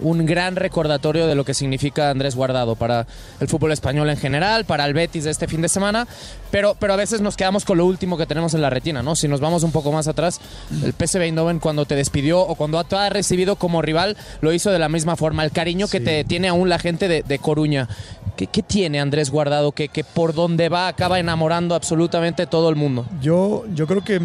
[0.00, 3.06] un gran recordatorio de lo que significa Andrés Guardado para
[3.40, 6.06] el fútbol español en general, para el Betis de este fin de semana,
[6.50, 9.16] pero, pero a veces nos quedamos con lo último que tenemos en la retina, ¿no?
[9.16, 10.40] Si nos vamos un poco más atrás,
[10.84, 14.70] el PSV Eindhoven cuando te despidió o cuando te ha recibido como rival, lo hizo
[14.70, 17.88] de la misma forma, el cariño que te tiene aún la gente de, de Coruña.
[18.36, 22.76] ¿Qué, ¿Qué, tiene Andrés Guardado que, que por donde va acaba enamorando absolutamente todo el
[22.76, 23.06] mundo?
[23.20, 24.20] Yo, yo creo que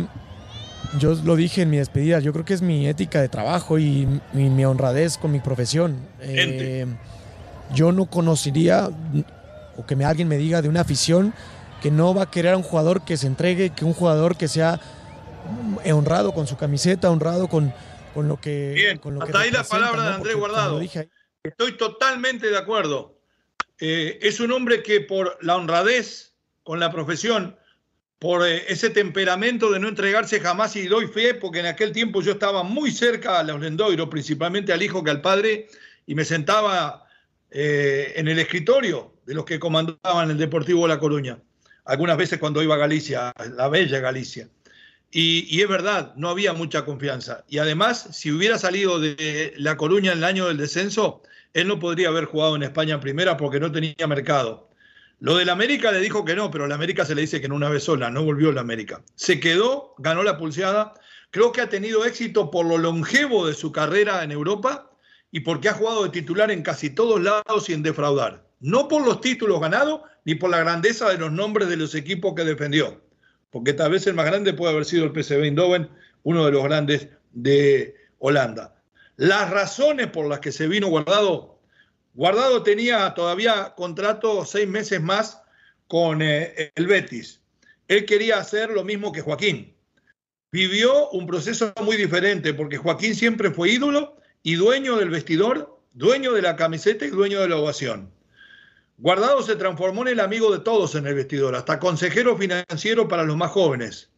[0.99, 4.07] yo lo dije en mi despedida, yo creo que es mi ética de trabajo y
[4.33, 5.97] mi, honradez con mi profesión.
[6.21, 6.85] Eh,
[7.73, 8.89] yo no conocería
[9.77, 11.33] o que me, alguien me diga de una afición
[11.81, 14.47] que no va a querer a un jugador que se entregue, que un jugador que
[14.47, 14.79] sea
[15.85, 17.73] honrado con su camiseta, honrado con,
[18.13, 18.73] con lo que...
[18.73, 20.81] Bien, con lo hasta ahí la palabra de Andrés Guardado.
[21.43, 23.19] Estoy totalmente de acuerdo.
[23.79, 26.33] Eh, es un hombre que por la honradez
[26.63, 27.57] con la profesión,
[28.19, 32.21] por eh, ese temperamento de no entregarse jamás y doy fe, porque en aquel tiempo
[32.21, 35.67] yo estaba muy cerca a los Lendoiro, principalmente al hijo que al padre,
[36.05, 37.05] y me sentaba
[37.51, 41.39] eh, en el escritorio de los que comandaban el Deportivo La Coruña,
[41.85, 44.49] algunas veces cuando iba a Galicia, la bella Galicia.
[45.09, 47.45] Y, es verdad, no había mucha confianza.
[47.47, 51.79] Y además, si hubiera salido de La Coruña en el año del descenso, él no
[51.79, 54.66] podría haber jugado en España en primera porque no tenía mercado.
[55.19, 57.51] Lo del América le dijo que no, pero la América se le dice que en
[57.51, 59.01] una vez sola, no volvió la América.
[59.15, 60.93] Se quedó, ganó la pulseada.
[61.31, 64.91] Creo que ha tenido éxito por lo longevo de su carrera en Europa
[65.31, 68.47] y porque ha jugado de titular en casi todos lados sin defraudar.
[68.59, 72.33] No por los títulos ganados ni por la grandeza de los nombres de los equipos
[72.35, 73.01] que defendió
[73.57, 75.89] porque tal vez el más grande puede haber sido el PSV Eindhoven,
[76.23, 78.75] uno de los grandes de Holanda.
[79.15, 81.56] Las razones por las que se vino Guardado,
[82.17, 85.39] Guardado tenía todavía contrato seis meses más
[85.87, 87.41] con eh, el Betis.
[87.87, 89.75] Él quería hacer lo mismo que Joaquín.
[90.51, 96.33] Vivió un proceso muy diferente porque Joaquín siempre fue ídolo y dueño del vestidor, dueño
[96.33, 98.11] de la camiseta y dueño de la ovación.
[98.97, 103.25] Guardado se transformó en el amigo de todos en el vestidor, hasta consejero financiero para
[103.25, 104.09] los más jóvenes.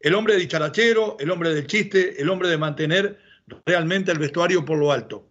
[0.00, 3.18] El hombre dicharachero, el hombre del chiste, el hombre de mantener
[3.64, 5.26] realmente el vestuario por lo alto.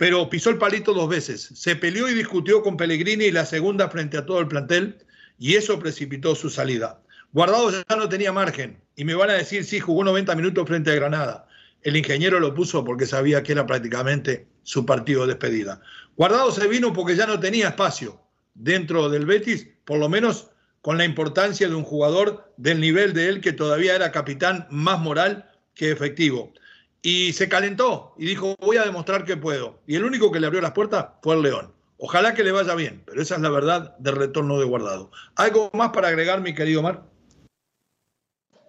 [0.00, 1.50] Pero pisó el palito dos veces.
[1.52, 4.96] Se peleó y discutió con Pellegrini y la segunda frente a todo el plantel
[5.38, 7.02] y eso precipitó su salida.
[7.32, 10.90] Guardado ya no tenía margen y me van a decir, sí, jugó 90 minutos frente
[10.90, 11.46] a Granada.
[11.82, 15.82] El ingeniero lo puso porque sabía que era prácticamente su partido de despedida.
[16.16, 18.22] Guardado se vino porque ya no tenía espacio
[18.54, 20.48] dentro del Betis, por lo menos
[20.80, 24.98] con la importancia de un jugador del nivel de él que todavía era capitán más
[24.98, 26.54] moral que efectivo.
[27.02, 29.80] Y se calentó y dijo, voy a demostrar que puedo.
[29.86, 31.72] Y el único que le abrió las puertas fue el León.
[31.98, 35.10] Ojalá que le vaya bien, pero esa es la verdad del retorno de Guardado.
[35.36, 37.04] ¿Algo más para agregar, mi querido Mar?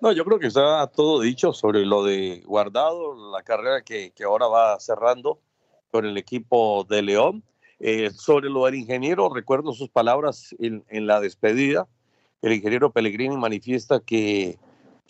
[0.01, 4.23] No, yo creo que está todo dicho sobre lo de Guardado, la carrera que, que
[4.23, 5.39] ahora va cerrando
[5.91, 7.43] con el equipo de León.
[7.83, 11.87] Eh, sobre lo del ingeniero, recuerdo sus palabras en, la despedida.
[12.43, 14.59] El ingeniero Pellegrini manifiesta que,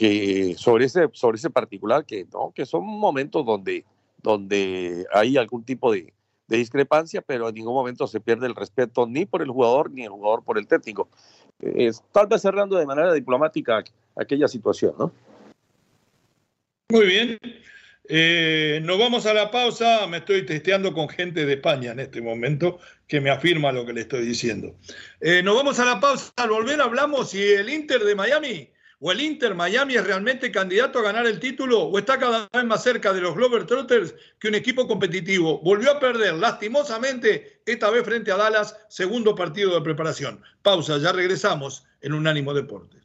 [0.01, 3.85] que, sobre, ese, sobre ese particular, que, no, que son momentos donde,
[4.23, 6.11] donde hay algún tipo de,
[6.47, 10.09] discrepancia, pero en ningún momento se pierde el respeto ni por el jugador ni el
[10.09, 11.07] jugador por el técnico.
[12.11, 13.83] tal vez cerrando de manera diplomática
[14.17, 15.13] aquella situación, ¿no?
[16.89, 17.37] Muy bien.
[18.09, 20.07] Eh, nos vamos a la pausa.
[20.07, 23.93] Me estoy testeando con gente de España en este momento que me afirma lo que
[23.93, 24.75] le estoy diciendo.
[25.21, 26.33] Eh, nos vamos a la pausa.
[26.35, 28.70] Al volver hablamos si el Inter de Miami
[29.01, 32.63] o el Inter Miami es realmente candidato a ganar el título o está cada vez
[32.63, 35.59] más cerca de los Glover Trotters que un equipo competitivo.
[35.63, 40.41] Volvió a perder lastimosamente esta vez frente a Dallas, segundo partido de preparación.
[40.61, 42.97] Pausa, ya regresamos en Unánimo Deporte.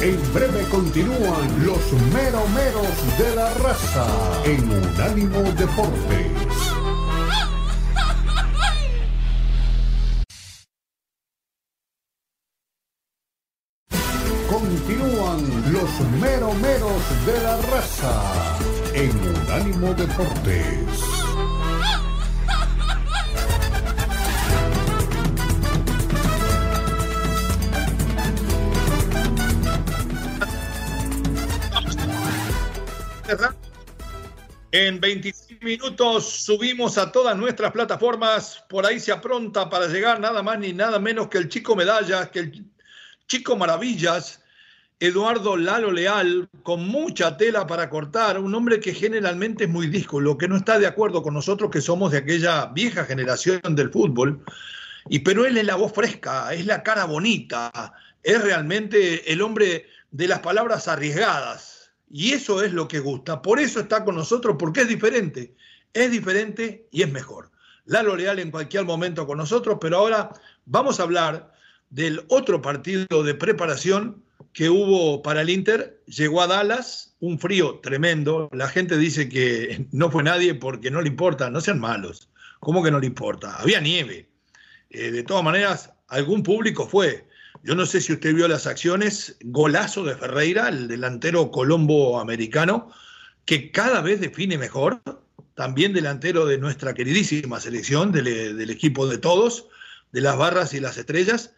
[0.00, 6.55] En breve continúan los meromeros de la raza en Unánimo Deportes.
[15.36, 18.58] Los meromeros de la raza
[18.94, 20.88] en Unánimo Deportes.
[34.72, 38.64] En 25 minutos subimos a todas nuestras plataformas.
[38.70, 42.30] Por ahí se apronta para llegar nada más ni nada menos que el chico medallas,
[42.30, 42.64] que el
[43.28, 44.40] chico maravillas,
[44.98, 50.38] Eduardo Lalo Leal, con mucha tela para cortar, un hombre que generalmente es muy lo
[50.38, 54.42] que no está de acuerdo con nosotros que somos de aquella vieja generación del fútbol.
[55.10, 59.86] Y pero él es la voz fresca, es la cara bonita, es realmente el hombre
[60.10, 63.42] de las palabras arriesgadas y eso es lo que gusta.
[63.42, 65.54] Por eso está con nosotros, porque es diferente.
[65.92, 67.50] Es diferente y es mejor.
[67.84, 70.30] Lalo Leal en cualquier momento con nosotros, pero ahora
[70.64, 71.55] vamos a hablar
[71.90, 74.22] del otro partido de preparación
[74.52, 76.02] que hubo para el Inter.
[76.06, 78.48] Llegó a Dallas, un frío tremendo.
[78.52, 82.30] La gente dice que no fue nadie porque no le importa, no sean malos.
[82.60, 83.56] ¿Cómo que no le importa?
[83.56, 84.28] Había nieve.
[84.90, 87.26] Eh, de todas maneras, algún público fue.
[87.62, 92.92] Yo no sé si usted vio las acciones, golazo de Ferreira, el delantero colombo americano,
[93.44, 95.02] que cada vez define mejor,
[95.54, 99.66] también delantero de nuestra queridísima selección, del, equipo de todos,
[100.12, 101.54] de las barras y las estrellas,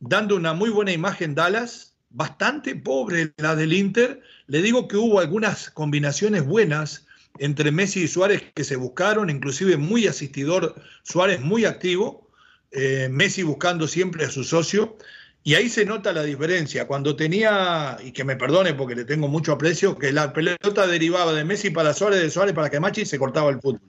[0.00, 4.22] dando una muy buena imagen Dallas, bastante pobre la del Inter.
[4.46, 7.06] Le digo que hubo algunas combinaciones buenas
[7.38, 12.28] entre Messi y Suárez que se buscaron, inclusive muy asistidor, Suárez muy activo,
[12.70, 14.96] eh, Messi buscando siempre a su socio.
[15.44, 16.86] Y ahí se nota la diferencia.
[16.86, 21.32] Cuando tenía, y que me perdone porque le tengo mucho aprecio, que la pelota derivaba
[21.32, 23.80] de Messi para Suárez, de Suárez para Camachi y se cortaba el fútbol.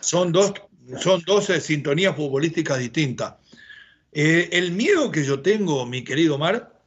[0.00, 0.52] Son dos,
[1.00, 3.34] son dos sintonías futbolísticas distintas.
[4.16, 6.80] Eh, el miedo que yo tengo, mi querido Mar,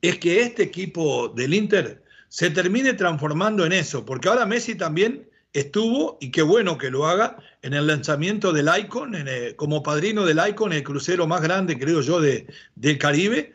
[0.00, 5.28] es que este equipo del Inter se termine transformando en eso, porque ahora Messi también
[5.52, 9.14] estuvo, y qué bueno que lo haga, en el lanzamiento del Icon,
[9.56, 13.54] como padrino del Icon, el crucero más grande, creo yo, de, del Caribe.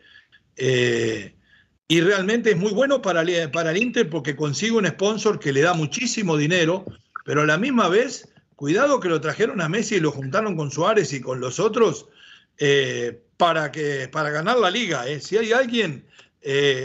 [0.56, 1.34] Eh,
[1.88, 5.62] y realmente es muy bueno para, para el Inter porque consigue un sponsor que le
[5.62, 6.86] da muchísimo dinero,
[7.26, 10.70] pero a la misma vez, cuidado que lo trajeron a Messi y lo juntaron con
[10.70, 12.08] Suárez y con los otros
[12.58, 15.08] eh, para, que, para ganar la liga.
[15.08, 15.20] ¿eh?
[15.20, 16.08] Si hay alguien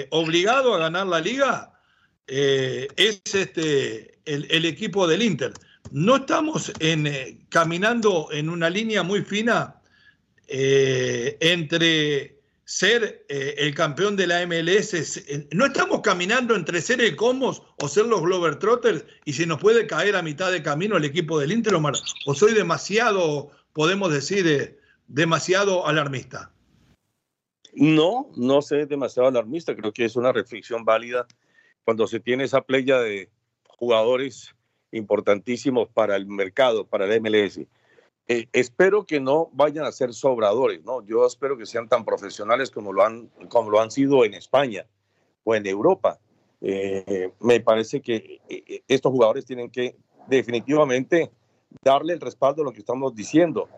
[0.09, 1.79] obligado a ganar la liga,
[2.27, 5.53] es este, el, equipo del Inter.
[5.91, 9.81] No estamos en, eh, caminando en una línea muy fina
[10.47, 15.25] eh, entre ser eh, el campeón de la MLS.
[15.53, 19.61] No estamos caminando entre ser el Comos o ser los Glover Trotters y si nos
[19.61, 21.95] puede caer a mitad de camino el equipo del Inter, Omar.
[22.27, 24.80] O soy demasiado, podemos decir,
[25.11, 26.53] demasiado alarmista.
[27.75, 29.75] No, no sé demasiado alarmista.
[29.75, 31.27] Creo que es una reflexión válida
[31.85, 33.29] cuando se tiene esa playa de
[33.69, 34.55] jugadores
[34.93, 37.61] importantísimos para el mercado, para el MLS.
[38.29, 41.05] Eh, espero que no vayan a ser sobradores, ¿no?
[41.05, 44.87] Yo espero que sean tan profesionales como lo han, como lo han sido en España
[45.43, 46.21] o en Europa.
[46.61, 49.97] Eh, me parece que eh, estos jugadores tienen que
[50.29, 51.31] definitivamente
[51.83, 53.69] darle el respaldo a lo que estamos diciendo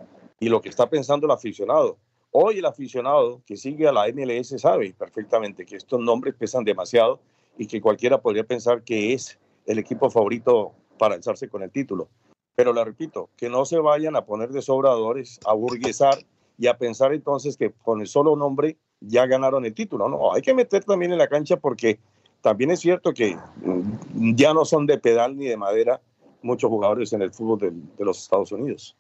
[0.43, 1.99] y lo que está pensando el aficionado.
[2.33, 7.21] Hoy el aficionado que sigue a la MLS sabe perfectamente que estos nombres pesan demasiado
[7.57, 12.09] y que cualquiera podría pensar que es el equipo favorito para alzarse con el título.
[12.57, 16.19] Pero le repito, que no se vayan a poner de sobradores, a burguesar
[16.59, 20.09] y a pensar entonces que con el solo nombre ya ganaron el título.
[20.09, 22.01] No, hay que meter también en la cancha porque
[22.41, 26.01] también es cierto que mm, ya no son de pedal ni de madera
[26.43, 27.61] muchos jugadores en el fútbol
[27.97, 28.97] de, los Estados Unidos.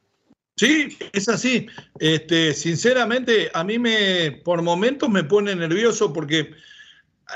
[0.56, 1.66] Sí, es así.
[1.98, 6.54] Este, sinceramente, a mí me, por momentos me pone nervioso porque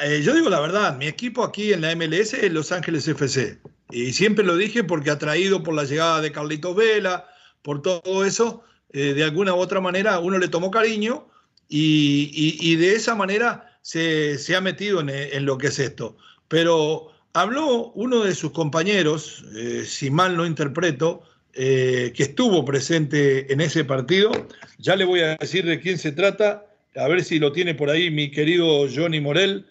[0.03, 3.59] eh, yo digo la verdad, mi equipo aquí en la MLS es Los Ángeles FC.
[3.91, 7.29] Y siempre lo dije porque atraído por la llegada de Carlitos Vela,
[7.63, 11.29] por todo eso, eh, de alguna u otra manera uno le tomó cariño
[11.69, 16.17] y, de esa manera se, ha metido en, lo que es esto.
[16.49, 21.23] Pero habló uno de sus compañeros, eh, si mal no interpreto,
[21.57, 24.31] que estuvo presente en ese partido.
[24.79, 26.67] Ya le voy a decir de quién se trata,
[26.97, 29.67] a ver si lo tiene por ahí mi querido Johnny Morel.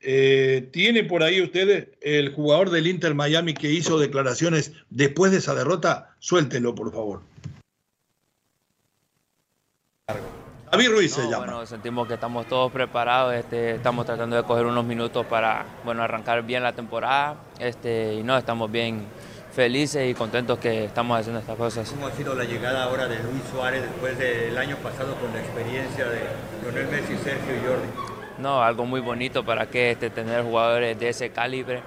[0.00, 5.38] Eh, ¿Tiene por ahí ustedes el jugador del Inter Miami que hizo declaraciones después de
[5.38, 6.14] esa derrota?
[6.18, 7.22] Suéltelo, por favor.
[10.70, 11.38] David Ruiz se llama.
[11.38, 16.02] Bueno, sentimos que estamos todos preparados, este, estamos tratando de coger unos minutos para bueno,
[16.02, 19.06] arrancar bien la temporada este, y no, estamos bien
[19.56, 21.90] felices y contentos que estamos haciendo estas cosas.
[21.90, 25.40] ¿Cómo ha sido la llegada ahora de Luis Suárez después del año pasado con la
[25.40, 26.20] experiencia de
[26.62, 28.16] Lionel Messi, Sergio y Jordi?
[28.38, 31.80] no, algo muy bonito para que este, tener jugadores de ese calibre.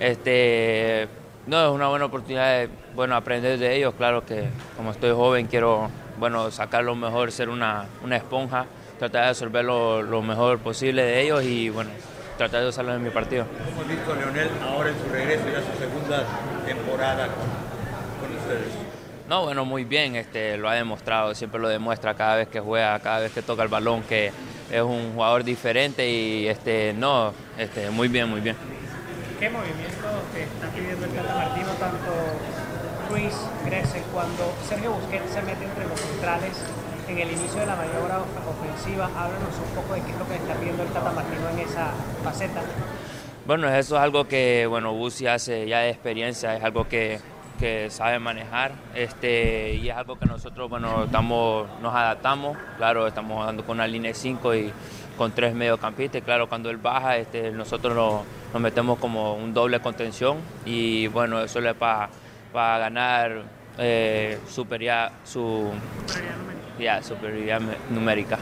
[0.00, 1.08] Este,
[1.46, 3.94] no, es una buena oportunidad de bueno, aprender de ellos.
[3.94, 8.66] Claro que como estoy joven quiero bueno, sacar lo mejor, ser una, esponja,
[8.98, 11.90] tratar de absorber lo, mejor posible de ellos y bueno,
[12.36, 13.46] tratar de usarlo en mi partido.
[13.64, 16.24] ¿Cómo visto Leonel ahora en su regreso, ya su segunda
[16.66, 18.72] temporada con, ustedes?
[19.28, 22.98] No, bueno, muy bien, este, lo ha demostrado, siempre lo demuestra cada vez que juega,
[23.00, 24.32] cada vez que toca el balón, que
[24.70, 28.56] es un jugador diferente y este, no, este, muy bien, muy bien.
[29.38, 32.12] ¿Qué movimiento está pidiendo el Tata Martino tanto
[33.10, 36.62] Ruiz, crece cuando Sergio Busquets se mete entre los centrales
[37.12, 39.06] en el inicio de la maniobra ofensiva?
[39.06, 41.90] Háblanos un poco de qué es lo que está pidiendo el Tata Martino en esa
[42.24, 42.62] faceta.
[43.46, 47.20] Bueno, eso es algo que, bueno, Busi hace ya de experiencia, es algo que
[47.62, 53.38] que sabe manejar este, y es algo que nosotros bueno, estamos, nos adaptamos, claro, estamos
[53.38, 54.72] jugando con una línea 5 y
[55.16, 60.38] con tres mediocampistas, claro, cuando él baja este, nosotros nos, metemos como un doble contención
[60.64, 62.10] y bueno, eso le para
[62.52, 63.42] para ganar
[63.78, 64.66] eh, su,
[66.82, 68.38] ya, superioridad numérica.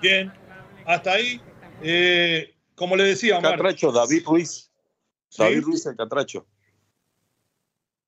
[0.00, 0.32] Bien,
[0.86, 1.40] hasta ahí,
[1.82, 4.70] eh, como le decía, Catracho, David Ruiz.
[5.36, 6.46] David Ruiz el Catracho.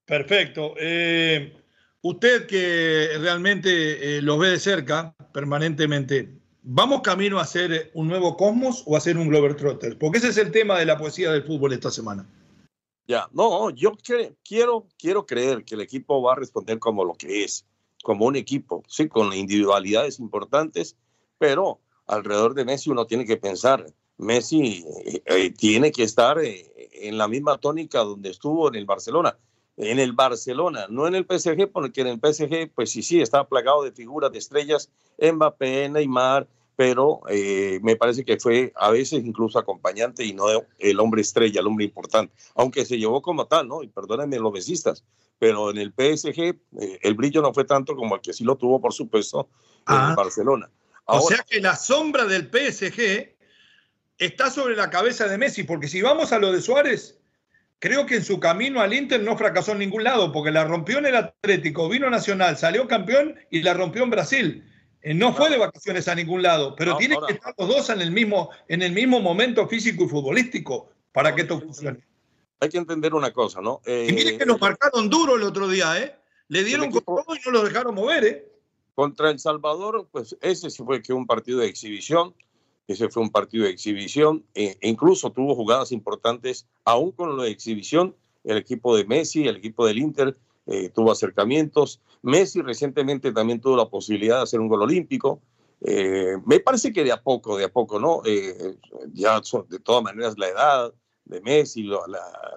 [0.05, 0.75] Perfecto.
[0.79, 1.57] Eh,
[2.03, 8.37] usted que realmente eh, los ve de cerca permanentemente, ¿vamos camino a hacer un nuevo
[8.37, 9.97] Cosmos o a hacer un Glover Trotter?
[9.99, 12.27] Porque ese es el tema de la poesía del fútbol esta semana.
[13.07, 13.97] Ya, no, yo
[14.45, 17.67] quiero, quiero creer que el equipo va a responder como lo que es,
[18.03, 20.97] como un equipo, sí, con individualidades importantes,
[21.39, 23.87] pero alrededor de Messi uno tiene que pensar,
[24.19, 24.85] Messi
[25.25, 29.37] eh, tiene que estar en la misma tónica donde estuvo en el Barcelona
[29.77, 33.47] en el Barcelona, no en el PSG, porque en el PSG, pues sí, sí, está
[33.49, 36.47] plagado de figuras, de estrellas, Mbappé, Neymar,
[36.83, 40.47] pero eh, me parece que fue a veces incluso acompañante y no
[40.81, 43.85] el hombre estrella, el hombre importante, aunque se llevó como tal, ¿no?
[43.85, 45.05] Y perdónenme los besistas,
[45.39, 48.57] pero en el PSG eh, el brillo no fue tanto como el que sí lo
[48.57, 49.49] tuvo, por supuesto,
[49.87, 50.15] en Ah.
[50.17, 50.69] Barcelona.
[51.05, 53.37] o sea que la sombra del PSG
[54.19, 57.21] está sobre la cabeza de Messi, porque si vamos a lo de Suárez,
[57.79, 60.99] creo que en su camino al Inter no fracasó en ningún lado, porque la rompió
[60.99, 64.69] en el Atlético, vino Nacional, salió campeón y la rompió en Brasil.
[65.03, 67.69] Eh, No fue de vacaciones a ningún lado, pero No, tienen ahora- que estar los
[67.69, 72.01] dos en el mismo, en el mismo momento físico y futbolístico para que esto funcione.
[72.61, 73.81] Hay que entender una cosa, ¿no?
[73.85, 76.15] Eh, Y miren que nos marcaron duro el otro día, ¿eh?
[76.49, 78.49] Le dieron con equipo- todo y no lo dejaron mover, ¿eh?
[78.95, 82.35] Contra El Salvador, pues ese sí fue que un partido de exhibición,
[82.87, 87.51] ese fue un partido de exhibición, e incluso tuvo jugadas importantes, aún con lo de
[87.51, 90.37] exhibición, el equipo de Messi, el equipo del Inter,
[90.67, 92.01] eh, tuvo acercamientos.
[92.23, 95.41] Messi recientemente también tuvo la posibilidad de hacer un gol olímpico.
[95.81, 98.23] Eh, me parece que de a poco, de a poco, ¿no?
[98.25, 98.77] Eh,
[99.13, 100.95] ya son- de todas maneras la edad
[101.25, 101.99] de Messi, la,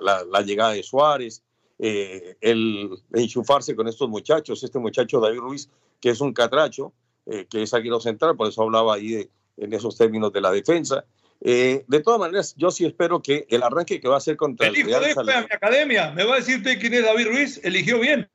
[0.02, 1.42] la- la llegada de Suárez,
[1.80, 6.94] eh, el enchufarse con estos muchachos, este muchacho David Ruiz, que es un catracho,
[7.26, 10.52] eh, que es zaguero central, por eso hablaba ahí de- en esos términos de la
[10.52, 11.06] defensa.
[11.42, 14.68] Eh, de todas maneras, yo sí espero que el arranque que va a hacer contra
[14.68, 16.12] el, El hijo Real de Salt fue a mi academia.
[16.12, 17.60] ¿Me va a decir usted quién es David Ruiz?
[17.64, 18.28] Eligió bien.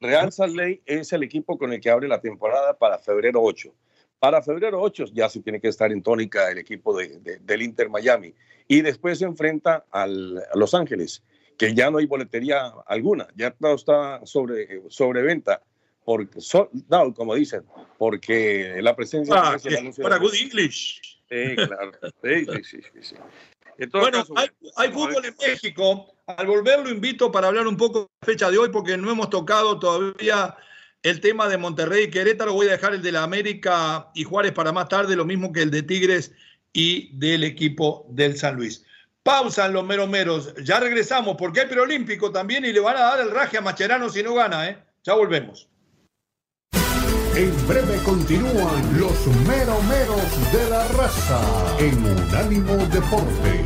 [0.00, 3.74] Real Salt Lake es el equipo con el que abre la temporada para febrero 8.
[4.18, 7.62] Para febrero 8 ya se tiene que estar en tónica el equipo de- de- del
[7.62, 8.34] Inter Miami.
[8.68, 11.22] Y después se enfrenta al, a Los Ángeles,
[11.56, 15.62] que ya no hay boletería alguna, ya todo está sobre, sobre venta.
[16.04, 17.62] Porque, so- no, como dicen,
[17.98, 21.15] porque la presencia Ah, de de para good English.
[21.28, 21.92] Sí, claro.
[22.22, 23.16] Sí, sí, sí, sí,
[23.92, 26.14] Bueno, caso, hay, hay fútbol en México.
[26.26, 29.10] Al volver lo invito para hablar un poco de la fecha de hoy, porque no
[29.10, 30.56] hemos tocado todavía
[31.02, 32.52] el tema de Monterrey y Querétaro.
[32.52, 35.62] Voy a dejar el de la América y Juárez para más tarde, lo mismo que
[35.62, 36.32] el de Tigres
[36.72, 38.84] y del equipo del San Luis.
[39.22, 40.54] Pausan los meros meros.
[40.62, 44.08] Ya regresamos, porque hay preolímpico también y le van a dar el raje a Macherano
[44.08, 44.78] si no gana, ¿eh?
[45.02, 45.68] Ya volvemos.
[47.36, 51.40] En breve continúan los meromeros de la raza
[51.78, 53.62] en Unánimo Deportes.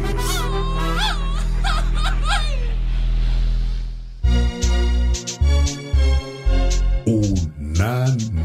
[7.07, 8.37] Unánimo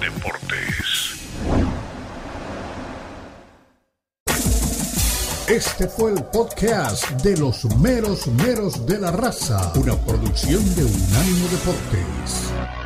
[0.00, 0.86] Deportes.
[5.48, 11.48] Este fue el podcast de los meros meros de la raza, una producción de Unánimo
[11.48, 12.85] Deportes.